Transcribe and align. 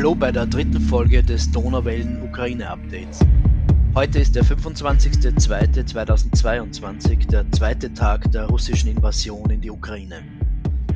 Hallo 0.00 0.14
bei 0.14 0.32
der 0.32 0.46
dritten 0.46 0.80
Folge 0.80 1.22
des 1.22 1.52
Donauwellen 1.52 2.22
Ukraine 2.22 2.70
Updates. 2.70 3.20
Heute 3.94 4.20
ist 4.20 4.34
der 4.34 4.44
25.02.2022, 4.44 7.28
der 7.28 7.52
zweite 7.52 7.92
Tag 7.92 8.32
der 8.32 8.46
russischen 8.46 8.88
Invasion 8.88 9.50
in 9.50 9.60
die 9.60 9.70
Ukraine. 9.70 10.22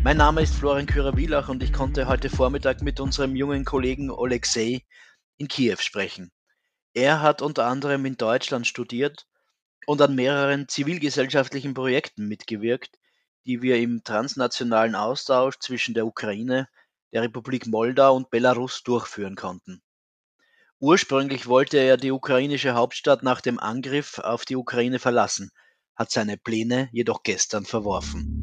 Mein 0.03 0.17
Name 0.17 0.41
ist 0.41 0.55
Florian 0.55 0.87
Kürer-Wielach 0.87 1.51
und 1.51 1.63
ich 1.63 1.71
konnte 1.71 2.09
heute 2.09 2.31
Vormittag 2.31 2.81
mit 2.81 2.99
unserem 2.99 3.37
jungen 3.37 3.67
Kollegen 3.67 4.11
Alexei 4.11 4.81
in 5.37 5.49
Kiew 5.49 5.77
sprechen. 5.81 6.33
Er 6.95 7.21
hat 7.21 7.43
unter 7.43 7.67
anderem 7.67 8.07
in 8.07 8.17
Deutschland 8.17 8.67
studiert 8.67 9.27
und 9.85 10.01
an 10.01 10.15
mehreren 10.15 10.67
zivilgesellschaftlichen 10.67 11.75
Projekten 11.75 12.27
mitgewirkt, 12.27 12.97
die 13.45 13.61
wir 13.61 13.77
im 13.77 14.03
transnationalen 14.03 14.95
Austausch 14.95 15.59
zwischen 15.59 15.93
der 15.93 16.07
Ukraine, 16.07 16.69
der 17.15 17.23
Republik 17.23 17.67
Moldau 17.69 18.17
und 18.17 18.31
Belarus 18.31 18.83
durchführen 18.83 19.37
konnten. 19.37 19.81
Ursprünglich 20.81 21.47
wollte 21.47 21.79
er 21.79 21.97
die 21.97 22.11
ukrainische 22.11 22.75
Hauptstadt 22.75 23.23
nach 23.23 23.41
dem 23.41 23.59
Angriff 23.61 24.19
auf 24.19 24.45
die 24.45 24.57
Ukraine 24.57 24.99
verlassen, 24.99 25.51
hat 25.97 26.11
seine 26.11 26.37
Pläne 26.37 26.89
jedoch 26.93 27.23
gestern 27.23 27.65
verworfen. 27.65 28.41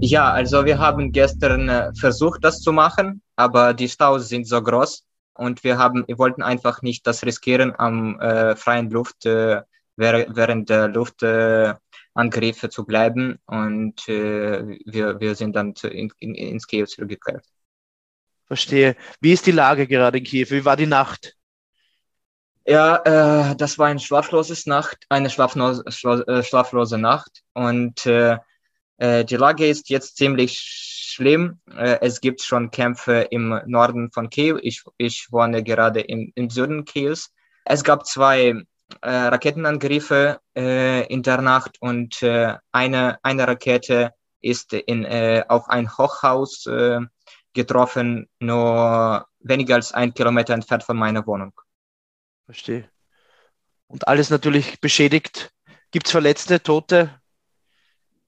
Ja, 0.00 0.32
also 0.32 0.64
wir 0.64 0.78
haben 0.78 1.12
gestern 1.12 1.68
äh, 1.68 1.92
versucht, 1.94 2.42
das 2.42 2.60
zu 2.60 2.72
machen, 2.72 3.22
aber 3.36 3.72
die 3.72 3.88
Staus 3.88 4.28
sind 4.28 4.48
so 4.48 4.60
groß 4.60 5.06
und 5.34 5.62
wir 5.62 5.78
haben, 5.78 6.04
wir 6.08 6.18
wollten 6.18 6.42
einfach 6.42 6.82
nicht 6.82 7.06
das 7.06 7.24
riskieren 7.24 7.72
am 7.78 8.18
äh, 8.18 8.56
freien 8.56 8.90
Luft 8.90 9.24
äh, 9.26 9.62
während 9.96 10.68
der 10.68 10.88
Luftangriffe 12.16 12.70
zu 12.70 12.84
bleiben 12.84 13.38
und 13.46 14.08
äh, 14.08 14.78
wir, 14.84 15.20
wir 15.20 15.34
sind 15.34 15.54
dann 15.54 15.74
zu, 15.74 15.88
in, 15.88 16.10
in, 16.18 16.34
ins 16.34 16.66
Kiew 16.66 16.86
zurückgekehrt. 16.86 17.44
Verstehe. 18.46 18.96
Wie 19.20 19.32
ist 19.32 19.46
die 19.46 19.52
Lage 19.52 19.86
gerade 19.86 20.18
in 20.18 20.24
Kiew? 20.24 20.46
Wie 20.50 20.64
war 20.64 20.76
die 20.76 20.86
Nacht? 20.86 21.34
Ja, 22.66 22.96
äh, 23.52 23.56
das 23.56 23.78
war 23.78 23.88
eine 23.88 24.00
schlaflose 24.00 24.68
Nacht, 24.68 25.04
eine 25.08 25.30
schlaflose, 25.30 25.84
äh, 26.26 26.42
schlaflose 26.42 26.98
Nacht 26.98 27.42
und 27.52 28.06
äh, 28.06 28.38
äh, 28.98 29.24
die 29.24 29.36
Lage 29.36 29.66
ist 29.66 29.88
jetzt 29.90 30.16
ziemlich 30.16 30.58
schlimm. 30.58 31.60
Äh, 31.76 31.98
es 32.00 32.20
gibt 32.20 32.42
schon 32.42 32.70
Kämpfe 32.70 33.28
im 33.30 33.60
Norden 33.66 34.10
von 34.10 34.30
Kiew. 34.30 34.58
Ich, 34.62 34.82
ich 34.96 35.28
wohne 35.30 35.62
gerade 35.62 36.00
im, 36.00 36.32
im 36.34 36.50
Süden 36.50 36.84
Kiews. 36.84 37.30
Es 37.64 37.84
gab 37.84 38.06
zwei 38.06 38.64
äh, 39.02 39.10
Raketenangriffe 39.10 40.40
äh, 40.56 41.06
in 41.06 41.22
der 41.22 41.40
Nacht 41.42 41.76
und 41.80 42.22
äh, 42.22 42.54
eine, 42.72 43.18
eine 43.22 43.48
Rakete 43.48 44.12
ist 44.40 44.72
in, 44.72 45.04
äh, 45.04 45.44
auf 45.48 45.68
ein 45.68 45.90
Hochhaus 45.96 46.66
äh, 46.66 47.00
getroffen, 47.52 48.28
nur 48.38 49.26
weniger 49.40 49.76
als 49.76 49.92
ein 49.92 50.14
Kilometer 50.14 50.54
entfernt 50.54 50.84
von 50.84 50.96
meiner 50.96 51.26
Wohnung. 51.26 51.52
Verstehe. 52.44 52.88
Und 53.88 54.06
alles 54.08 54.30
natürlich 54.30 54.80
beschädigt. 54.80 55.52
Gibt 55.90 56.06
es 56.06 56.12
Verletzte, 56.12 56.62
Tote? 56.62 57.20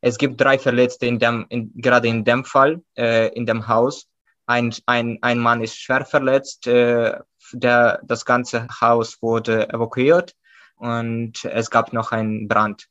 Es 0.01 0.17
gibt 0.17 0.41
drei 0.41 0.59
Verletzte 0.59 1.07
in 1.07 1.19
dem, 1.19 1.47
in, 1.49 1.73
gerade 1.75 2.09
in 2.09 2.25
dem 2.25 2.45
Fall, 2.45 2.83
äh, 2.97 3.29
in 3.35 3.47
dem 3.47 3.67
Haus. 3.67 4.09
Ein, 4.47 4.75
ein, 4.87 5.19
ein 5.23 5.39
Mann 5.39 5.63
ist 5.63 5.79
schwer 5.79 6.05
verletzt. 6.05 6.67
Äh, 6.67 7.19
der, 7.53 8.01
das 8.05 8.25
ganze 8.25 8.67
Haus 8.81 9.21
wurde 9.21 9.69
evakuiert 9.69 10.35
und 10.79 11.45
es 11.45 11.71
gab 11.71 11.93
noch 11.93 12.13
einen 12.13 12.49
Brand. 12.49 12.89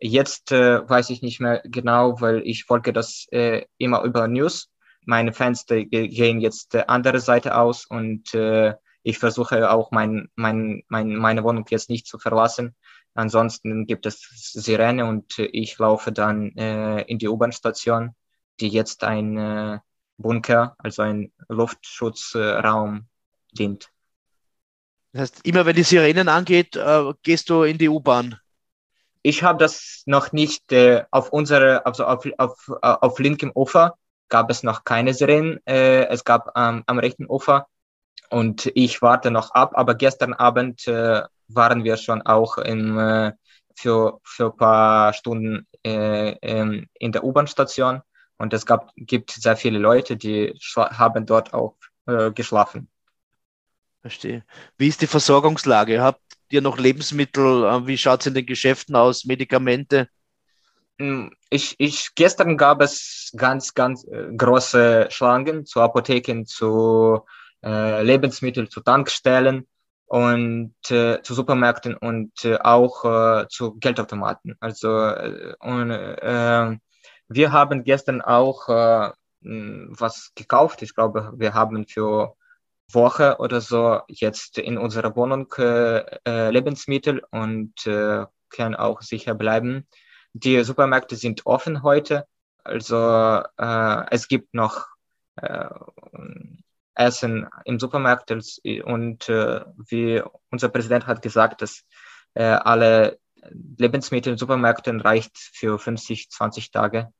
Jetzt 0.00 0.52
äh, 0.52 0.88
weiß 0.88 1.10
ich 1.10 1.22
nicht 1.22 1.40
mehr 1.40 1.62
genau, 1.64 2.20
weil 2.20 2.42
ich 2.44 2.64
folge 2.64 2.92
das 2.92 3.26
äh, 3.30 3.64
immer 3.78 4.02
über 4.02 4.28
News. 4.28 4.70
Meine 5.04 5.32
Fenster 5.32 5.84
gehen 5.84 6.40
jetzt 6.40 6.74
der 6.74 6.90
andere 6.90 7.20
Seite 7.20 7.56
aus 7.56 7.86
und 7.86 8.34
äh, 8.34 8.74
ich 9.02 9.18
versuche 9.18 9.70
auch 9.70 9.90
mein, 9.90 10.28
mein, 10.34 10.82
mein, 10.88 11.16
meine 11.16 11.42
Wohnung 11.42 11.64
jetzt 11.70 11.88
nicht 11.88 12.06
zu 12.06 12.18
verlassen. 12.18 12.76
Ansonsten 13.14 13.86
gibt 13.86 14.06
es 14.06 14.20
Sirene 14.52 15.06
und 15.06 15.38
ich 15.38 15.78
laufe 15.78 16.12
dann 16.12 16.56
äh, 16.56 17.02
in 17.02 17.18
die 17.18 17.28
U-Bahn-Station, 17.28 18.14
die 18.60 18.68
jetzt 18.68 19.02
ein 19.04 19.36
äh, 19.36 19.78
Bunker, 20.18 20.76
also 20.78 21.02
ein 21.02 21.32
Luftschutzraum 21.48 23.08
dient. 23.52 23.90
Das 25.18 25.32
heißt, 25.32 25.46
immer 25.46 25.66
wenn 25.66 25.74
die 25.74 25.82
Sirenen 25.82 26.28
angeht, 26.28 26.76
äh, 26.76 27.12
gehst 27.24 27.50
du 27.50 27.64
in 27.64 27.76
die 27.76 27.88
U-Bahn. 27.88 28.38
Ich 29.22 29.42
habe 29.42 29.58
das 29.58 30.04
noch 30.06 30.30
nicht 30.30 30.70
äh, 30.70 31.06
auf 31.10 31.30
unsere, 31.30 31.84
also 31.84 32.04
auf, 32.04 32.24
auf, 32.38 32.70
auf 32.80 33.18
linkem 33.18 33.50
Ufer 33.52 33.96
gab 34.28 34.48
es 34.48 34.62
noch 34.62 34.84
keine 34.84 35.14
Sirenen. 35.14 35.58
Äh, 35.66 36.06
es 36.06 36.22
gab 36.22 36.52
ähm, 36.56 36.84
am 36.86 37.00
rechten 37.00 37.26
Ufer 37.28 37.66
und 38.30 38.70
ich 38.76 39.02
warte 39.02 39.32
noch 39.32 39.50
ab. 39.50 39.72
Aber 39.74 39.96
gestern 39.96 40.34
Abend 40.34 40.86
äh, 40.86 41.22
waren 41.48 41.82
wir 41.82 41.96
schon 41.96 42.22
auch 42.22 42.58
in, 42.58 42.96
äh, 42.96 43.32
für, 43.74 44.20
für 44.22 44.52
ein 44.52 44.56
paar 44.56 45.12
Stunden 45.14 45.66
äh, 45.84 46.36
in, 47.00 47.10
der 47.10 47.24
U-Bahn-Station 47.24 48.02
und 48.36 48.52
es 48.52 48.64
gab, 48.64 48.92
gibt 48.94 49.32
sehr 49.32 49.56
viele 49.56 49.80
Leute, 49.80 50.16
die 50.16 50.56
haben 50.76 51.26
dort 51.26 51.52
auch 51.52 51.74
äh, 52.06 52.30
geschlafen. 52.30 52.88
Verstehe. 54.08 54.42
Wie 54.78 54.88
ist 54.88 55.02
die 55.02 55.06
Versorgungslage? 55.06 56.00
Habt 56.00 56.22
ihr 56.48 56.62
noch 56.62 56.78
Lebensmittel? 56.78 57.64
Äh, 57.64 57.86
wie 57.86 57.98
schaut 57.98 58.20
es 58.20 58.26
in 58.26 58.34
den 58.34 58.46
Geschäften 58.46 58.96
aus? 58.96 59.26
Medikamente? 59.26 60.08
Hm, 60.98 61.30
ich, 61.50 61.74
ich, 61.76 62.14
gestern 62.14 62.56
gab 62.56 62.80
es 62.80 63.30
ganz, 63.36 63.74
ganz 63.74 64.04
äh, 64.04 64.34
große 64.34 65.08
Schlangen 65.10 65.66
zu 65.66 65.82
Apotheken, 65.82 66.46
zu 66.46 67.20
äh, 67.62 68.02
Lebensmitteln, 68.02 68.70
zu 68.70 68.80
Tankstellen 68.80 69.66
und 70.06 70.74
äh, 70.90 71.20
zu 71.22 71.34
Supermärkten 71.34 71.94
und 71.94 72.32
äh, 72.46 72.56
auch 72.56 73.04
äh, 73.04 73.46
zu 73.48 73.74
Geldautomaten. 73.74 74.56
Also 74.58 74.88
und, 74.88 75.90
wir 77.30 77.52
haben 77.52 77.84
gestern 77.84 78.22
auch 78.22 78.68
hm, 79.42 79.94
was 79.98 80.32
gekauft. 80.34 80.80
Ich 80.80 80.94
glaube, 80.94 81.30
wir 81.36 81.52
haben 81.52 81.86
für 81.86 82.37
Woche 82.90 83.36
oder 83.38 83.60
so 83.60 84.00
jetzt 84.08 84.58
in 84.58 84.78
unserer 84.78 85.14
Wohnung 85.16 85.52
äh, 85.58 85.98
äh, 86.26 86.50
Lebensmittel 86.50 87.22
und 87.30 87.86
äh, 87.86 88.24
können 88.48 88.74
auch 88.74 89.02
sicher 89.02 89.34
bleiben. 89.34 89.86
Die 90.32 90.62
Supermärkte 90.64 91.16
sind 91.16 91.46
offen 91.46 91.82
heute, 91.82 92.26
also 92.64 93.42
äh, 93.56 94.06
es 94.10 94.28
gibt 94.28 94.54
noch 94.54 94.86
äh, 95.36 95.68
Essen 96.94 97.48
im 97.64 97.78
Supermarkt 97.78 98.30
und 98.30 99.28
äh, 99.28 99.64
wie 99.76 100.22
unser 100.50 100.68
Präsident 100.68 101.06
hat 101.06 101.22
gesagt, 101.22 101.62
dass 101.62 101.84
äh, 102.34 102.42
alle 102.42 103.18
Lebensmittel 103.78 104.32
in 104.32 104.38
Supermärkten 104.38 105.00
reicht 105.00 105.36
für 105.38 105.78
50, 105.78 106.30
20 106.30 106.70
Tage, 106.70 107.12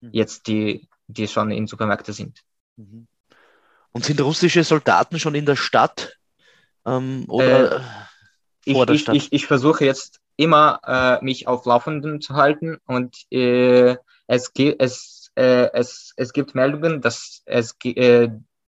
mhm. 0.00 0.10
jetzt 0.12 0.46
die, 0.46 0.88
die 1.06 1.28
schon 1.28 1.50
in 1.50 1.66
Supermärkten 1.66 2.14
sind. 2.14 2.42
Mhm. 2.76 3.06
Und 3.92 4.04
sind 4.04 4.20
russische 4.20 4.64
Soldaten 4.64 5.18
schon 5.18 5.34
in 5.34 5.46
der 5.46 5.56
Stadt? 5.56 6.16
Ähm, 6.86 7.24
oder 7.28 7.76
äh, 7.76 7.80
ich, 8.64 8.74
vor 8.74 8.86
der 8.86 8.94
ich, 8.94 9.02
Stadt? 9.02 9.16
Ich, 9.16 9.32
ich 9.32 9.46
versuche 9.46 9.84
jetzt 9.84 10.20
immer, 10.36 10.80
äh, 10.86 11.24
mich 11.24 11.46
auf 11.46 11.66
Laufenden 11.66 12.20
zu 12.20 12.34
halten 12.34 12.78
und 12.86 13.16
äh, 13.30 13.96
es, 14.26 14.52
es, 14.54 15.30
äh, 15.34 15.70
es, 15.72 16.12
es 16.16 16.32
gibt 16.32 16.54
Meldungen, 16.54 17.00
dass 17.00 17.42
es 17.44 17.76
äh, 17.84 18.28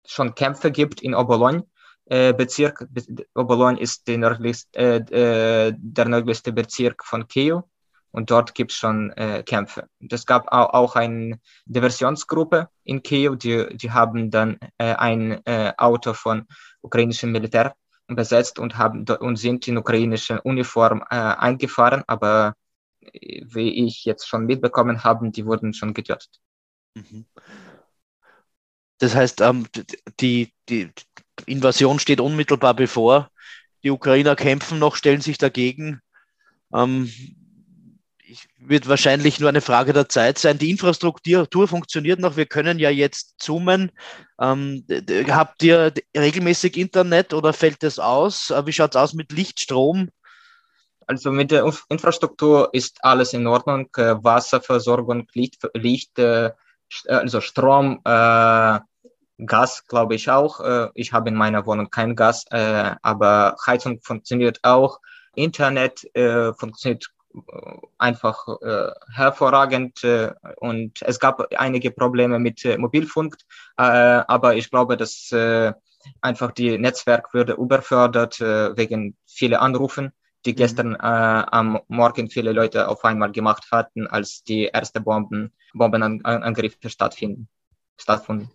schon 0.05 0.35
Kämpfe 0.35 0.71
gibt 0.71 1.01
in 1.01 1.15
Obolon. 1.15 1.63
Äh, 2.07 2.33
Bezirk, 2.33 2.87
Obolon 3.33 3.77
ist 3.77 4.07
der 4.07 4.19
nördlichste, 4.19 5.01
der 5.01 6.05
nördlichste 6.05 6.51
Bezirk 6.51 7.03
von 7.03 7.27
Kiew 7.27 7.63
und 8.15 8.31
dort 8.31 8.55
gibt 8.55 8.71
es 8.71 8.77
schon 8.77 9.11
äh, 9.11 9.43
Kämpfe. 9.43 9.89
Es 10.09 10.25
gab 10.25 10.47
auch, 10.47 10.69
auch 10.73 10.95
eine 10.95 11.37
Diversionsgruppe 11.65 12.69
in 12.85 13.03
Kiew, 13.03 13.35
die, 13.35 13.75
die 13.75 13.91
haben 13.91 14.31
dann 14.31 14.57
äh, 14.77 14.95
ein 14.95 15.45
äh, 15.45 15.73
Auto 15.77 16.13
von 16.13 16.47
ukrainischem 16.81 17.33
Militär 17.33 17.75
besetzt 18.07 18.57
und, 18.57 18.77
haben, 18.77 19.03
und 19.19 19.35
sind 19.35 19.67
in 19.67 19.77
ukrainische 19.77 20.41
Uniform 20.43 21.03
äh, 21.09 21.15
eingefahren, 21.15 22.03
aber 22.07 22.55
äh, 23.01 23.41
wie 23.43 23.85
ich 23.85 24.05
jetzt 24.05 24.29
schon 24.29 24.45
mitbekommen 24.45 25.03
habe, 25.03 25.29
die 25.29 25.45
wurden 25.45 25.73
schon 25.73 25.93
getötet. 25.93 26.39
Mhm. 26.95 27.25
Das 28.99 29.13
heißt, 29.13 29.41
ähm, 29.41 29.67
die, 30.21 30.53
die 30.69 30.89
Invasion 31.45 31.99
steht 31.99 32.21
unmittelbar 32.21 32.75
bevor. 32.75 33.29
Die 33.83 33.91
Ukrainer 33.91 34.37
kämpfen 34.37 34.79
noch, 34.79 34.95
stellen 34.95 35.19
sich 35.19 35.37
dagegen. 35.37 35.99
Ähm, 36.73 37.11
wird 38.57 38.87
wahrscheinlich 38.87 39.39
nur 39.39 39.49
eine 39.49 39.61
Frage 39.61 39.93
der 39.93 40.09
Zeit 40.09 40.37
sein. 40.37 40.57
Die 40.57 40.69
Infrastruktur 40.69 41.67
funktioniert 41.67 42.19
noch. 42.19 42.37
Wir 42.37 42.45
können 42.45 42.79
ja 42.79 42.89
jetzt 42.89 43.35
zoomen. 43.37 43.91
Ähm, 44.39 44.85
habt 45.29 45.63
ihr 45.63 45.93
regelmäßig 46.15 46.77
Internet 46.77 47.33
oder 47.33 47.53
fällt 47.53 47.83
das 47.83 47.99
aus? 47.99 48.49
Äh, 48.49 48.65
wie 48.65 48.73
schaut 48.73 48.95
es 48.95 49.01
aus 49.01 49.13
mit 49.13 49.31
Lichtstrom? 49.31 50.09
Also 51.07 51.31
mit 51.31 51.51
der 51.51 51.71
Infrastruktur 51.89 52.69
ist 52.73 52.97
alles 53.03 53.33
in 53.33 53.45
Ordnung. 53.47 53.89
Äh, 53.95 54.15
Wasserversorgung, 54.23 55.27
Licht, 55.33 55.67
Licht 55.73 56.17
äh, 56.17 56.51
also 57.07 57.41
Strom, 57.41 58.01
äh, 58.05 58.79
Gas 59.45 59.85
glaube 59.87 60.15
ich 60.15 60.29
auch. 60.29 60.91
Ich 60.93 61.11
habe 61.11 61.27
in 61.27 61.35
meiner 61.35 61.65
Wohnung 61.65 61.89
kein 61.89 62.15
Gas, 62.15 62.45
äh, 62.51 62.95
aber 63.01 63.57
Heizung 63.67 63.99
funktioniert 64.01 64.59
auch. 64.63 65.01
Internet 65.35 66.05
äh, 66.15 66.53
funktioniert 66.53 67.09
einfach 67.97 68.47
äh, 68.61 68.91
hervorragend 69.13 70.03
äh, 70.03 70.33
und 70.57 71.01
es 71.01 71.19
gab 71.19 71.53
einige 71.55 71.91
Probleme 71.91 72.39
mit 72.39 72.65
äh, 72.65 72.77
Mobilfunk, 72.77 73.35
aber 73.75 74.55
ich 74.55 74.69
glaube, 74.69 74.95
dass 74.97 75.33
einfach 76.21 76.51
die 76.51 76.77
Netzwerk 76.77 77.33
würde 77.33 77.53
überfördert 77.53 78.39
wegen 78.39 79.17
vieler 79.27 79.61
Anrufen, 79.61 80.13
die 80.45 80.53
mhm. 80.53 80.55
gestern 80.55 80.95
am 80.99 81.81
Morgen 81.87 82.29
viele 82.29 82.53
Leute 82.53 82.87
auf 82.87 83.03
einmal 83.03 83.31
gemacht 83.31 83.67
hatten, 83.71 84.07
als 84.07 84.43
die 84.43 84.67
ersten 84.67 85.03
Bomben, 85.03 85.51
Bombenangriffe 85.73 86.89
stattfinden, 86.89 87.49
stattfanden. 87.97 88.49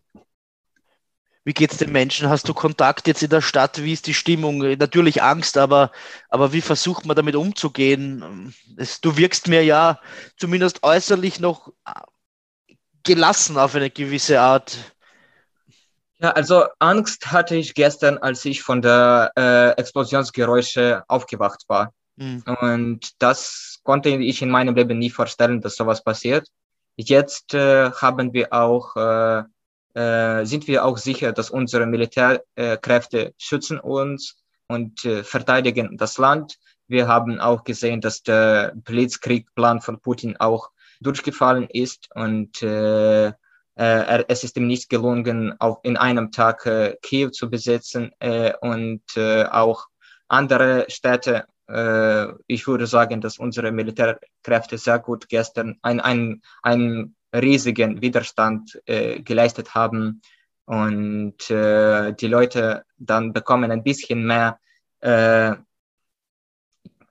Wie 1.51 1.55
geht 1.55 1.73
es 1.73 1.79
den 1.79 1.91
Menschen? 1.91 2.29
Hast 2.29 2.49
du 2.49 2.55
Kontakt 2.55 3.09
jetzt 3.09 3.25
in 3.25 3.29
der 3.29 3.41
Stadt? 3.41 3.83
Wie 3.83 3.93
ist 3.93 4.07
die 4.07 4.15
Stimmung? 4.15 4.59
Natürlich 4.59 5.21
Angst, 5.21 5.59
aber, 5.59 5.91
aber 6.29 6.53
wie 6.53 6.61
versucht 6.61 7.07
man 7.07 7.17
damit 7.17 7.35
umzugehen? 7.35 8.55
Es, 8.77 9.01
du 9.01 9.17
wirkst 9.17 9.49
mir 9.49 9.65
ja 9.65 9.99
zumindest 10.37 10.85
äußerlich 10.85 11.41
noch 11.41 11.73
gelassen 13.03 13.59
auf 13.59 13.75
eine 13.75 13.91
gewisse 13.91 14.41
Art. 14.41 14.79
Ja, 16.21 16.31
also 16.31 16.67
Angst 16.79 17.33
hatte 17.33 17.57
ich 17.57 17.75
gestern, 17.75 18.19
als 18.19 18.45
ich 18.45 18.63
von 18.63 18.81
der 18.81 19.33
äh, 19.37 19.71
Explosionsgeräusche 19.71 21.03
aufgewacht 21.09 21.65
war. 21.67 21.93
Mhm. 22.15 22.45
Und 22.61 23.21
das 23.21 23.81
konnte 23.83 24.11
ich 24.11 24.41
in 24.41 24.51
meinem 24.51 24.77
Leben 24.77 25.01
nie 25.01 25.11
vorstellen, 25.11 25.61
dass 25.61 25.75
sowas 25.75 26.05
passiert. 26.05 26.47
Jetzt 26.95 27.55
äh, 27.55 27.91
haben 27.91 28.33
wir 28.35 28.53
auch 28.53 28.95
äh, 28.95 29.43
äh, 29.95 30.45
sind 30.45 30.67
wir 30.67 30.85
auch 30.85 30.99
sicher, 30.99 31.33
dass 31.33 31.51
unsere 31.51 31.87
Militärkräfte 31.87 33.35
schützen 33.39 33.81
uns 33.81 34.37
und 34.69 35.05
äh, 35.05 35.25
verteidigen 35.25 35.97
das 35.97 36.19
Land. 36.19 36.59
Wir 36.87 37.09
haben 37.09 37.41
auch 37.41 37.65
gesehen, 37.65 38.01
dass 38.01 38.23
der 38.23 38.73
Blitzkriegplan 38.75 39.81
von 39.81 40.01
Putin 40.01 40.37
auch 40.39 40.71
durchgefallen 41.01 41.69
ist 41.71 42.09
und 42.15 42.63
äh, 42.63 43.29
äh, 43.29 44.25
es 44.29 44.45
ist 44.45 44.57
ihm 44.57 44.67
nicht 44.67 44.91
gelungen, 44.91 45.55
auch 45.59 45.81
in 45.83 45.97
einem 45.97 46.31
Tag 46.33 46.67
äh, 46.67 46.97
Kiew 47.03 47.31
zu 47.31 47.49
besetzen 47.49 48.13
äh, 48.19 48.53
und 48.61 49.03
äh, 49.17 49.45
auch 49.45 49.87
andere 50.29 50.87
Städte. 50.89 51.47
Äh, 51.69 52.27
ich 52.47 52.67
würde 52.67 52.87
sagen, 52.87 53.21
dass 53.21 53.39
unsere 53.39 53.73
Militärkräfte 53.73 54.77
sehr 54.77 54.99
gut 54.99 55.29
gestern 55.29 55.79
ein, 55.83 56.01
ein, 56.01 56.43
ein 56.63 57.15
riesigen 57.35 58.01
Widerstand 58.03 58.81
äh, 58.87 59.21
geleistet 59.21 59.75
haben 59.75 60.23
und 60.65 61.51
äh, 61.51 62.13
die 62.13 62.29
Leute 62.29 62.85
dann 62.97 63.33
bekommen 63.33 63.71
ein 63.71 63.83
bisschen 63.83 64.25
mehr, 64.27 64.59
äh, 65.01 65.55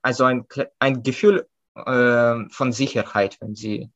also 0.01 0.23
ein, 0.25 0.45
ein 0.79 1.03
Gefühl 1.03 1.47
äh, 1.75 2.35
von 2.49 2.71
Sicherheit, 2.71 3.37
wenn 3.41 3.55
sie 3.55 3.89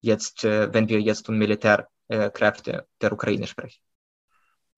jetzt, 0.00 0.44
äh, 0.44 0.72
wenn 0.72 0.88
wir 0.88 1.00
jetzt 1.00 1.28
um 1.28 1.36
Militärkräfte 1.36 2.86
der 3.00 3.12
Ukraine 3.12 3.46
sprechen. 3.46 3.80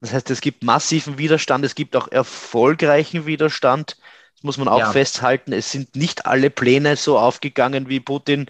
Das 0.01 0.13
heißt, 0.13 0.31
es 0.31 0.41
gibt 0.41 0.63
massiven 0.65 1.17
Widerstand, 1.17 1.65
es 1.65 1.75
gibt 1.75 1.97
auch 1.97 2.09
erfolgreichen 2.09 3.27
Widerstand. 3.27 3.97
Das 4.35 4.43
muss 4.43 4.59
man 4.59 4.69
auch 4.69 4.81
ja. 4.81 4.93
festhalten. 4.93 5.53
Es 5.53 5.71
sind 5.71 5.97
nicht 5.97 6.27
alle 6.27 6.51
Pläne 6.51 6.97
so 6.97 7.19
aufgegangen, 7.19 7.89
wie 7.89 8.01
Putin 8.01 8.47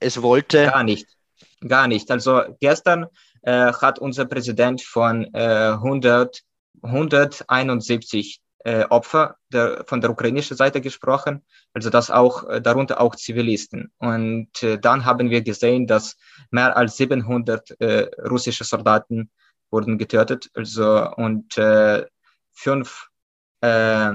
es 0.00 0.20
wollte. 0.20 0.66
Gar 0.66 0.82
nicht. 0.84 1.17
Gar 1.66 1.88
nicht. 1.88 2.10
Also 2.10 2.42
gestern 2.60 3.06
äh, 3.42 3.72
hat 3.72 3.98
unser 3.98 4.26
Präsident 4.26 4.82
von 4.82 5.24
äh, 5.34 5.72
100, 5.72 6.42
171 6.82 8.40
äh, 8.64 8.84
Opfer 8.90 9.36
der, 9.52 9.84
von 9.86 10.00
der 10.00 10.10
ukrainischen 10.10 10.56
Seite 10.56 10.80
gesprochen, 10.80 11.44
also 11.72 11.90
das 11.90 12.10
auch 12.10 12.48
äh, 12.48 12.60
darunter 12.60 13.00
auch 13.00 13.14
Zivilisten. 13.16 13.90
Und 13.98 14.62
äh, 14.62 14.78
dann 14.78 15.04
haben 15.04 15.30
wir 15.30 15.42
gesehen, 15.42 15.86
dass 15.86 16.16
mehr 16.50 16.76
als 16.76 16.96
700 16.96 17.80
äh, 17.80 18.10
russische 18.28 18.64
Soldaten 18.64 19.30
wurden 19.70 19.98
getötet, 19.98 20.50
also 20.54 21.10
und 21.16 21.56
äh, 21.56 22.04
fünf 22.52 23.08
äh, 23.60 24.14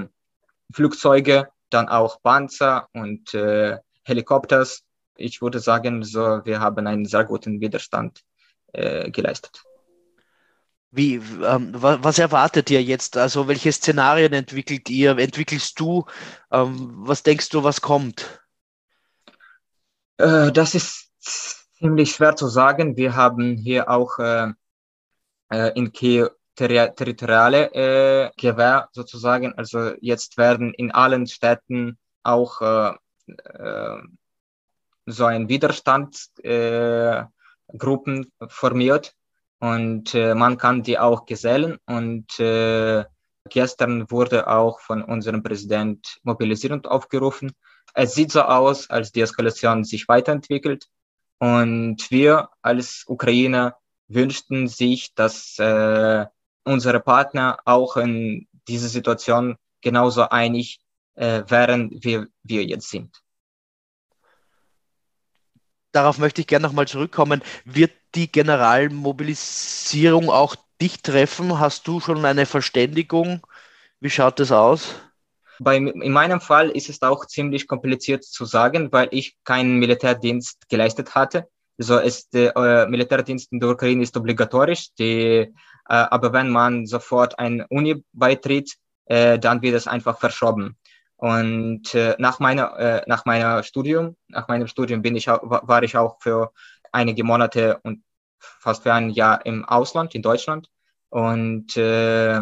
Flugzeuge, 0.72 1.48
dann 1.70 1.88
auch 1.88 2.22
Panzer 2.22 2.88
und 2.92 3.34
äh, 3.34 3.78
Helikopters 4.04 4.83
ich 5.16 5.42
würde 5.42 5.60
sagen, 5.60 6.02
so, 6.02 6.44
wir 6.44 6.60
haben 6.60 6.86
einen 6.86 7.06
sehr 7.06 7.24
guten 7.24 7.60
Widerstand 7.60 8.22
äh, 8.72 9.10
geleistet. 9.10 9.62
Wie, 10.90 11.16
ähm, 11.16 11.72
was 11.74 12.20
erwartet 12.20 12.70
ihr 12.70 12.80
jetzt? 12.80 13.16
Also 13.16 13.48
welche 13.48 13.72
Szenarien 13.72 14.32
entwickelt 14.32 14.88
ihr? 14.88 15.18
Entwickelst 15.18 15.80
du? 15.80 16.04
Ähm, 16.52 16.92
was 16.98 17.24
denkst 17.24 17.48
du, 17.48 17.64
was 17.64 17.80
kommt? 17.80 18.40
Äh, 20.18 20.52
das 20.52 20.76
ist 20.76 21.10
ziemlich 21.78 22.12
schwer 22.12 22.36
zu 22.36 22.46
sagen. 22.46 22.96
Wir 22.96 23.16
haben 23.16 23.56
hier 23.56 23.90
auch 23.90 24.18
äh, 24.20 24.52
äh 25.50 25.72
in 25.74 25.90
Kiew 25.92 26.28
ter 26.54 26.94
territoriale 26.94 27.72
äh, 27.74 28.30
Gewehr 28.36 28.88
sozusagen. 28.92 29.52
Also 29.54 29.94
jetzt 30.00 30.38
werden 30.38 30.74
in 30.74 30.92
allen 30.92 31.26
Städten 31.26 31.98
auch 32.22 32.60
äh, 32.60 32.94
äh, 33.26 34.02
so 35.06 35.24
ein 35.26 35.48
Widerstandsgruppen 35.48 37.30
äh, 38.22 38.48
formiert 38.48 39.14
und 39.58 40.14
äh, 40.14 40.34
man 40.34 40.58
kann 40.58 40.82
die 40.82 40.98
auch 40.98 41.26
gesellen 41.26 41.78
und 41.86 42.38
äh, 42.40 43.04
gestern 43.48 44.10
wurde 44.10 44.48
auch 44.48 44.80
von 44.80 45.02
unserem 45.02 45.42
Präsident 45.42 46.18
Mobilisierung 46.22 46.84
aufgerufen. 46.86 47.52
Es 47.92 48.14
sieht 48.14 48.32
so 48.32 48.42
aus, 48.42 48.90
als 48.90 49.12
die 49.12 49.20
Eskalation 49.20 49.84
sich 49.84 50.08
weiterentwickelt 50.08 50.88
und 51.38 52.10
wir 52.10 52.48
als 52.62 53.04
Ukrainer 53.06 53.76
wünschten 54.08 54.68
sich, 54.68 55.14
dass 55.14 55.58
äh, 55.58 56.26
unsere 56.64 57.00
Partner 57.00 57.58
auch 57.64 57.96
in 57.96 58.48
dieser 58.68 58.88
Situation 58.88 59.56
genauso 59.82 60.28
einig 60.28 60.80
äh, 61.14 61.42
wären, 61.46 61.90
wie 61.90 62.24
wir 62.42 62.64
jetzt 62.64 62.90
sind 62.90 63.23
darauf 65.94 66.18
möchte 66.18 66.40
ich 66.40 66.46
gerne 66.46 66.66
nochmal 66.66 66.88
zurückkommen. 66.88 67.42
Wird 67.64 67.92
die 68.14 68.30
Generalmobilisierung 68.30 70.30
auch 70.30 70.56
dich 70.80 71.02
treffen? 71.02 71.58
Hast 71.58 71.86
du 71.86 72.00
schon 72.00 72.24
eine 72.24 72.46
Verständigung? 72.46 73.46
Wie 74.00 74.10
schaut 74.10 74.40
das 74.40 74.52
aus? 74.52 74.94
Bei, 75.60 75.76
in 75.76 76.12
meinem 76.12 76.40
Fall 76.40 76.70
ist 76.70 76.88
es 76.88 77.00
auch 77.02 77.26
ziemlich 77.26 77.68
kompliziert 77.68 78.24
zu 78.24 78.44
sagen, 78.44 78.90
weil 78.92 79.08
ich 79.12 79.36
keinen 79.44 79.78
Militärdienst 79.78 80.68
geleistet 80.68 81.14
hatte. 81.14 81.48
Also 81.78 81.98
ist, 81.98 82.34
äh, 82.34 82.86
Militärdienst 82.86 83.52
in 83.52 83.60
der 83.60 83.70
Ukraine 83.70 84.02
ist 84.02 84.16
obligatorisch, 84.16 84.88
die, 84.98 85.04
äh, 85.06 85.52
aber 85.86 86.32
wenn 86.32 86.50
man 86.50 86.86
sofort 86.86 87.38
ein 87.38 87.64
Uni 87.68 88.04
beitritt, 88.12 88.74
äh, 89.06 89.38
dann 89.38 89.62
wird 89.62 89.74
es 89.74 89.86
einfach 89.86 90.18
verschoben. 90.18 90.76
Und 91.24 91.94
äh, 91.94 92.16
nach 92.18 92.38
meiner 92.38 92.78
äh, 92.78 93.02
nach 93.06 93.24
meiner 93.24 93.62
Studium, 93.62 94.14
nach 94.28 94.46
meinem 94.46 94.68
Studium 94.68 95.00
bin 95.00 95.16
ich 95.16 95.26
war 95.26 95.82
ich 95.82 95.96
auch 95.96 96.20
für 96.20 96.52
einige 96.92 97.24
Monate 97.24 97.80
und 97.82 98.04
fast 98.38 98.82
für 98.82 98.92
ein 98.92 99.08
Jahr 99.08 99.46
im 99.46 99.64
Ausland 99.64 100.14
in 100.14 100.20
Deutschland 100.20 100.68
und 101.08 101.78
äh, 101.78 102.40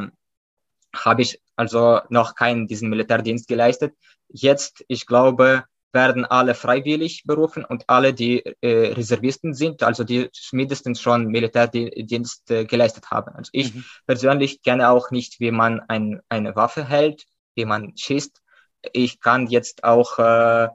habe 0.97 1.23
ich 1.23 1.41
also 1.55 2.01
noch 2.09 2.35
keinen 2.35 2.67
diesen 2.67 2.89
Militärdienst 2.89 3.47
geleistet. 3.47 3.95
Jetzt, 4.27 4.85
ich 4.89 5.07
glaube, 5.07 5.63
werden 5.93 6.25
alle 6.25 6.57
freiwillig 6.57 7.23
berufen 7.25 7.65
und 7.65 7.85
alle, 7.87 8.13
die 8.13 8.45
äh, 8.63 8.95
Reservisten 8.95 9.55
sind, 9.55 9.85
also 9.85 10.03
die 10.03 10.29
mindestens 10.51 11.01
schon 11.01 11.29
Militärdienst 11.29 12.51
äh, 12.51 12.65
geleistet 12.65 13.13
haben. 13.13 13.33
Also 13.37 13.51
ich 13.53 13.77
mhm. 13.77 13.85
persönlich 14.09 14.61
kenne 14.61 14.91
auch 14.91 15.13
nicht, 15.13 15.39
wie 15.39 15.53
man 15.53 15.79
ein, 15.87 16.21
eine 16.29 16.57
Waffe 16.57 16.85
hält, 16.85 17.27
wie 17.55 17.65
man 17.65 17.97
schießt 17.97 18.42
ich 18.93 19.21
kann 19.21 19.47
jetzt 19.47 19.85
auch 19.85 20.19
äh, 20.19 20.69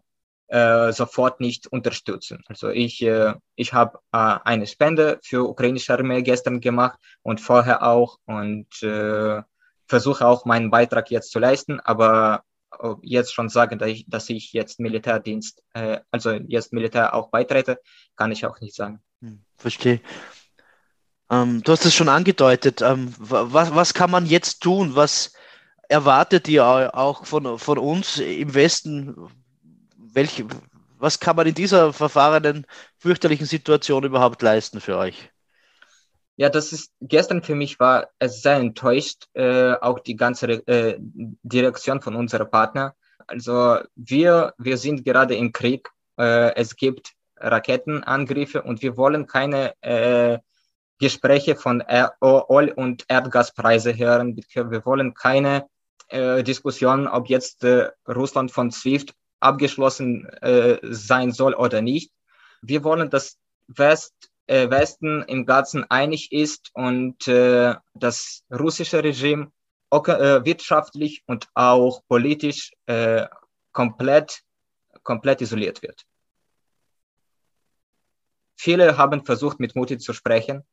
äh, 0.48 0.94
sofort 0.94 1.40
nicht 1.42 1.68
unterstützen. 1.68 2.44
Also 2.48 2.70
ich, 2.70 3.02
äh, 3.02 3.34
ich 3.56 3.74
habe 3.74 4.00
äh, 4.12 4.38
eine 4.44 4.68
Spende 4.68 5.20
für 5.24 5.48
ukrainische 5.48 5.94
Armee 5.94 6.22
gestern 6.22 6.62
gemacht 6.62 7.00
und 7.22 7.42
vorher 7.42 7.84
auch 7.84 8.18
und 8.26 8.82
äh, 8.82 9.42
versuche 9.88 10.26
auch 10.26 10.46
meinen 10.46 10.70
Beitrag 10.70 11.12
jetzt 11.12 11.32
zu 11.32 11.40
leisten, 11.40 11.80
aber 11.80 12.44
jetzt 13.02 13.34
schon 13.34 13.50
sagen, 13.50 13.80
dass 13.80 13.90
ich, 13.90 14.06
dass 14.08 14.30
ich 14.30 14.54
jetzt 14.54 14.80
Militärdienst, 14.80 15.64
äh, 15.74 16.00
also 16.12 16.32
jetzt 16.32 16.74
Militär 16.74 17.14
auch 17.14 17.30
beitrete, 17.30 17.80
kann 18.16 18.32
ich 18.32 18.46
auch 18.46 18.60
nicht 18.60 18.76
sagen. 18.76 19.02
Hm, 19.22 19.44
verstehe. 19.56 20.02
Ähm, 21.30 21.62
du 21.64 21.72
hast 21.72 21.86
es 21.86 21.94
schon 21.94 22.10
angedeutet. 22.10 22.82
Ähm, 22.82 23.14
was, 23.18 23.74
was 23.74 23.94
kann 23.94 24.12
man 24.12 24.26
jetzt 24.26 24.62
tun? 24.62 24.96
Was, 24.96 25.34
erwartet 25.90 26.48
ihr 26.48 26.66
auch 26.66 27.26
von, 27.26 27.60
von 27.60 27.78
uns 27.78 28.20
im 28.20 28.54
Westen? 28.54 29.16
Welche, 29.98 30.46
was 30.98 31.20
kann 31.20 31.36
man 31.36 31.48
in 31.48 31.54
dieser 31.54 31.94
verfahrenen, 31.94 32.66
fürchterlichen 32.98 33.46
Situation 33.46 34.04
überhaupt 34.04 34.42
leisten 34.42 34.82
für 34.82 34.98
euch? 34.98 35.32
Ja, 36.36 36.50
das 36.50 36.72
ist 36.72 36.92
gestern 37.02 37.42
für 37.42 37.56
mich 37.56 37.80
war 37.80 38.10
es 38.20 38.44
sehr 38.44 38.58
enttäuscht, 38.58 39.28
äh, 39.34 39.74
auch 39.74 40.00
die 40.00 40.16
ganze 40.16 40.48
äh, 40.68 40.98
Direktion 41.00 42.02
von 42.02 42.16
unserem 42.16 42.50
Partner. 42.50 42.96
Also 43.26 43.80
wir, 43.96 44.54
wir 44.58 44.78
sind 44.78 45.04
gerade 45.04 45.36
im 45.36 45.52
Krieg. 45.52 45.90
Äh, 46.18 46.56
es 46.56 46.76
gibt 46.76 47.14
Raketenangriffe 47.38 48.62
und 48.62 48.84
wir 48.84 48.98
wollen 48.98 49.26
keine 49.26 49.74
äh, 49.82 50.38
Gespräche 51.00 51.56
von 51.56 51.84
Öl- 52.22 52.74
und 52.76 53.06
Erdgaspreise 53.08 53.98
hören. 53.98 54.36
Wir 54.36 54.86
wollen 54.86 55.14
keine 55.14 55.68
äh, 56.10 56.44
Diskussion, 56.44 57.08
ob 57.08 57.28
jetzt 57.30 57.64
äh, 57.64 57.90
Russland 58.08 58.52
von 58.52 58.72
SWIFT 58.72 59.14
abgeschlossen 59.40 60.26
äh, 60.42 60.80
sein 60.84 61.32
soll 61.32 61.54
oder 61.54 61.82
nicht. 61.82 62.12
Wir 62.62 62.84
wollen, 62.84 63.10
dass 63.10 63.38
West, 63.68 64.14
äh, 64.48 64.70
Westen 64.70 65.24
im 65.24 65.46
Ganzen 65.46 65.84
einig 65.90 66.32
ist 66.32 66.72
und 66.74 67.28
äh, 67.28 67.76
das 67.94 68.44
russische 68.52 69.04
Regime 69.04 69.52
auch, 69.90 70.08
äh, 70.08 70.44
wirtschaftlich 70.44 71.24
und 71.28 71.48
auch 71.54 72.02
politisch 72.08 72.74
äh, 72.88 73.28
komplett, 73.72 74.42
komplett 75.04 75.42
isoliert 75.42 75.82
wird. 75.82 76.06
Viele 78.56 78.98
haben 78.98 79.24
versucht, 79.24 79.60
mit 79.60 79.76
Mutti 79.76 79.98
zu 80.00 80.14
sprechen, 80.14 80.66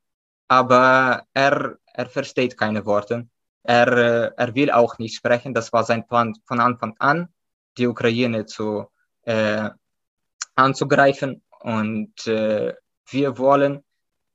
aber 0.49 1.27
er, 1.35 1.79
er 1.93 2.07
versteht 2.07 2.57
keine 2.57 2.87
Worte. 2.87 3.29
Er, 3.65 3.89
äh, 3.89 4.31
er 4.37 4.55
will 4.55 4.71
auch 4.71 4.99
nicht 4.99 5.17
sprechen. 5.17 5.55
Das 5.55 5.73
war 5.73 5.85
sein 5.85 6.07
Plan 6.07 6.35
von 6.47 6.61
Anfang 6.61 6.95
an, 6.99 7.29
die 7.77 7.87
Ukraine 7.87 8.47
zu, 8.47 8.87
äh, 9.23 9.71
anzugreifen. 10.55 11.43
Und 11.61 12.27
äh, 12.27 12.75
wir 13.09 13.39
wollen, 13.39 13.83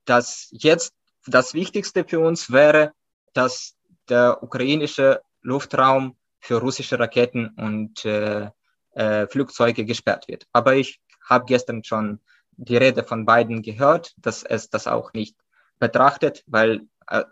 dass 0.04 0.48
jetzt 0.50 0.92
das 1.26 1.54
Wichtigste 1.54 2.04
für 2.04 2.20
uns 2.20 2.50
wäre, 2.50 2.92
dass 3.32 3.76
der 4.08 4.42
ukrainische 4.42 5.22
Luftraum 5.42 6.16
für 6.40 6.56
russische 6.60 6.98
Raketen 6.98 7.48
und 7.56 8.04
äh, 8.04 8.50
äh, 8.92 9.26
Flugzeuge 9.28 9.84
gesperrt 9.84 10.26
wird. 10.28 10.46
Aber 10.52 10.74
ich 10.74 11.00
habe 11.28 11.44
gestern 11.44 11.84
schon 11.84 12.20
die 12.52 12.76
Rede 12.76 13.04
von 13.04 13.24
beiden 13.24 13.62
gehört, 13.62 14.14
dass 14.18 14.42
es 14.42 14.68
das 14.68 14.86
auch 14.86 15.12
nicht 15.12 15.36
betrachtet, 15.78 16.42
weil 16.46 16.82
äh, 17.08 17.24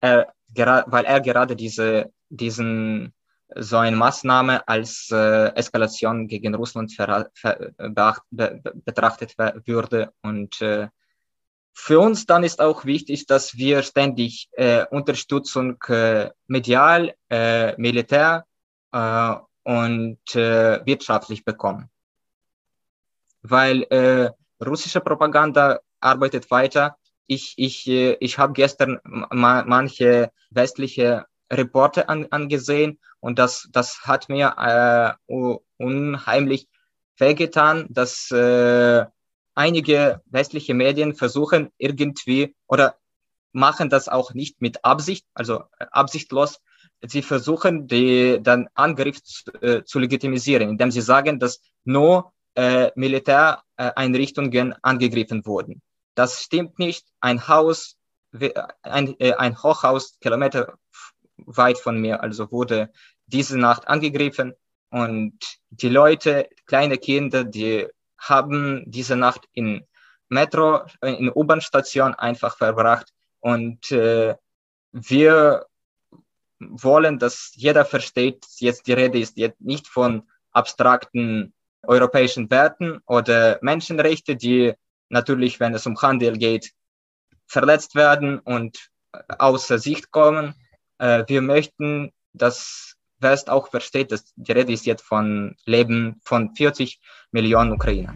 er, 0.00 0.32
weil 0.54 1.04
er 1.04 1.20
gerade 1.20 1.56
diese, 1.56 2.12
diesen 2.28 3.12
so 3.56 3.76
eine 3.78 3.96
Maßnahme 3.96 4.66
als 4.68 5.10
äh, 5.10 5.48
Eskalation 5.54 6.28
gegen 6.28 6.54
Russland 6.54 6.92
ver, 6.92 7.30
be, 8.30 8.62
betrachtet 8.84 9.36
würde. 9.38 10.12
Und 10.22 10.60
äh, 10.60 10.88
für 11.72 12.00
uns 12.00 12.26
dann 12.26 12.44
ist 12.44 12.60
auch 12.60 12.84
wichtig, 12.84 13.26
dass 13.26 13.56
wir 13.56 13.82
ständig 13.82 14.48
äh, 14.52 14.86
Unterstützung 14.90 15.82
äh, 15.88 16.30
medial, 16.46 17.14
äh, 17.28 17.74
militär 17.76 18.44
äh, 18.92 19.34
und 19.62 20.34
äh, 20.34 20.84
wirtschaftlich 20.84 21.44
bekommen. 21.44 21.90
Weil 23.42 23.82
äh, 23.84 24.30
russische 24.64 25.00
Propaganda 25.00 25.80
arbeitet 26.00 26.50
weiter 26.50 26.96
ich, 27.30 27.54
ich, 27.56 27.86
äh, 27.86 28.16
ich 28.18 28.38
habe 28.38 28.52
gestern 28.54 28.98
ma 29.04 29.64
manche 29.64 30.32
westliche 30.50 31.26
Reporte 31.50 32.08
an, 32.08 32.26
angesehen 32.30 32.98
und 33.20 33.38
das, 33.38 33.68
das 33.70 34.00
hat 34.02 34.28
mir 34.28 34.54
äh, 34.58 35.54
unheimlich 35.76 36.66
wehgetan, 37.18 37.86
dass 37.88 38.32
äh, 38.32 39.04
einige 39.54 40.20
westliche 40.26 40.74
Medien 40.74 41.14
versuchen 41.14 41.70
irgendwie 41.78 42.56
oder 42.66 42.96
machen 43.52 43.90
das 43.90 44.08
auch 44.08 44.34
nicht 44.34 44.60
mit 44.60 44.84
Absicht, 44.84 45.24
also 45.32 45.60
äh, 45.78 45.86
absichtlos. 45.92 46.60
Sie 47.02 47.22
versuchen, 47.22 47.86
die, 47.86 48.42
den 48.42 48.68
Angriff 48.74 49.22
zu, 49.22 49.52
äh, 49.62 49.84
zu 49.84 50.00
legitimisieren, 50.00 50.68
indem 50.70 50.90
sie 50.90 51.00
sagen, 51.00 51.38
dass 51.38 51.60
nur 51.84 52.32
äh, 52.56 52.90
Militäreinrichtungen 52.96 54.74
angegriffen 54.82 55.46
wurden. 55.46 55.80
Das 56.14 56.42
stimmt 56.42 56.78
nicht. 56.78 57.06
Ein 57.20 57.48
Haus, 57.48 57.96
ein, 58.82 59.18
äh, 59.20 59.34
ein 59.34 59.62
Hochhaus 59.62 60.18
Kilometer 60.20 60.78
weit 61.36 61.78
von 61.78 62.00
mir, 62.00 62.22
also 62.22 62.50
wurde 62.50 62.90
diese 63.26 63.58
Nacht 63.58 63.88
angegriffen 63.88 64.54
und 64.90 65.38
die 65.70 65.88
Leute, 65.88 66.48
kleine 66.66 66.98
Kinder, 66.98 67.44
die 67.44 67.86
haben 68.18 68.84
diese 68.86 69.16
Nacht 69.16 69.48
in 69.52 69.86
Metro, 70.28 70.82
in 71.02 71.30
U-Bahn-Station 71.34 72.14
einfach 72.14 72.56
verbracht 72.56 73.12
und 73.40 73.90
äh, 73.90 74.36
wir 74.92 75.66
wollen, 76.58 77.18
dass 77.18 77.52
jeder 77.54 77.84
versteht, 77.84 78.44
jetzt 78.58 78.86
die 78.86 78.92
Rede 78.92 79.18
ist 79.18 79.36
jetzt 79.38 79.60
nicht 79.60 79.88
von 79.88 80.28
abstrakten 80.52 81.54
europäischen 81.82 82.50
Werten 82.50 83.00
oder 83.06 83.58
Menschenrechte, 83.62 84.36
die 84.36 84.74
natürlich, 85.10 85.60
wenn 85.60 85.74
es 85.74 85.86
um 85.86 86.00
Handel 86.00 86.38
geht, 86.38 86.72
verletzt 87.46 87.94
werden 87.94 88.38
und 88.38 88.90
außer 89.38 89.78
Sicht 89.78 90.10
kommen. 90.10 90.54
Äh, 90.98 91.24
wir 91.26 91.42
möchten, 91.42 92.12
dass 92.32 92.94
West 93.18 93.50
auch 93.50 93.68
versteht, 93.68 94.12
dass 94.12 94.32
die 94.36 94.52
Rede 94.52 94.72
ist 94.72 94.86
jetzt 94.86 95.02
von 95.02 95.56
Leben 95.66 96.20
von 96.22 96.54
40 96.54 97.00
Millionen 97.32 97.72
Ukrainer. 97.72 98.14